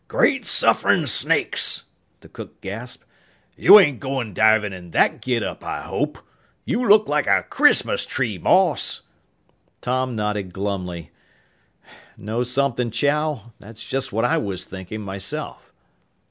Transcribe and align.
"Great 0.07 0.47
sufferin' 0.47 1.05
snakes!" 1.05 1.83
the 2.21 2.27
cook 2.27 2.59
gasped. 2.61 3.05
"You 3.55 3.77
ain't 3.79 3.99
goin' 3.99 4.33
divin' 4.33 4.73
in 4.73 4.89
that 4.89 5.21
getup, 5.21 5.63
I 5.63 5.83
hope! 5.83 6.17
You 6.65 6.83
look 6.87 7.07
like 7.07 7.27
a 7.27 7.43
Christmas 7.43 8.03
tree, 8.07 8.39
boss!" 8.39 9.03
Tom 9.79 10.15
nodded 10.15 10.53
glumly. 10.53 11.11
"Know 12.17 12.41
something, 12.41 12.89
Chow? 12.89 13.51
That's 13.59 13.87
just 13.87 14.11
what 14.11 14.25
I 14.25 14.39
was 14.39 14.65
thinking 14.65 15.01
myself." 15.01 15.71